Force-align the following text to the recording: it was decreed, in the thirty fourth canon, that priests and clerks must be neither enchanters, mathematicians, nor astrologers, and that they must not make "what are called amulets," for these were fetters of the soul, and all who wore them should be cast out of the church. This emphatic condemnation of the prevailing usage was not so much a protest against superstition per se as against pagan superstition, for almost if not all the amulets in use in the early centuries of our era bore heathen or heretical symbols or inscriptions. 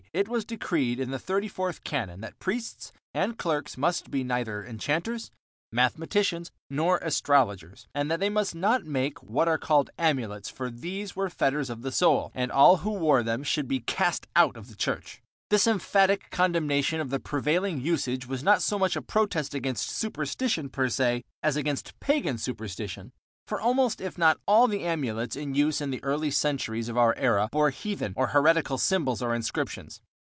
it 0.13 0.27
was 0.27 0.43
decreed, 0.43 0.99
in 0.99 1.09
the 1.09 1.17
thirty 1.19 1.47
fourth 1.47 1.85
canon, 1.85 2.19
that 2.19 2.37
priests 2.37 2.91
and 3.13 3.37
clerks 3.37 3.77
must 3.77 4.11
be 4.11 4.25
neither 4.25 4.61
enchanters, 4.61 5.31
mathematicians, 5.71 6.51
nor 6.69 6.97
astrologers, 6.97 7.87
and 7.95 8.11
that 8.11 8.19
they 8.19 8.29
must 8.29 8.53
not 8.53 8.83
make 8.83 9.23
"what 9.23 9.47
are 9.47 9.57
called 9.57 9.89
amulets," 9.97 10.49
for 10.49 10.69
these 10.69 11.15
were 11.15 11.29
fetters 11.29 11.69
of 11.69 11.81
the 11.81 11.93
soul, 11.93 12.29
and 12.35 12.51
all 12.51 12.77
who 12.77 12.91
wore 12.91 13.23
them 13.23 13.41
should 13.41 13.69
be 13.69 13.79
cast 13.79 14.27
out 14.35 14.57
of 14.57 14.67
the 14.67 14.75
church. 14.75 15.21
This 15.49 15.65
emphatic 15.65 16.29
condemnation 16.29 16.99
of 16.99 17.09
the 17.09 17.17
prevailing 17.21 17.79
usage 17.79 18.27
was 18.27 18.43
not 18.43 18.61
so 18.61 18.77
much 18.77 18.97
a 18.97 19.01
protest 19.01 19.55
against 19.55 19.87
superstition 19.89 20.67
per 20.67 20.89
se 20.89 21.23
as 21.41 21.55
against 21.55 21.97
pagan 22.01 22.37
superstition, 22.37 23.13
for 23.47 23.59
almost 23.59 23.99
if 23.99 24.17
not 24.17 24.37
all 24.47 24.65
the 24.67 24.83
amulets 24.85 25.35
in 25.35 25.53
use 25.53 25.81
in 25.81 25.89
the 25.89 26.01
early 26.05 26.31
centuries 26.31 26.87
of 26.87 26.97
our 26.97 27.13
era 27.17 27.49
bore 27.51 27.69
heathen 27.71 28.13
or 28.15 28.27
heretical 28.27 28.77
symbols 28.77 29.21
or 29.21 29.33
inscriptions. 29.35 29.99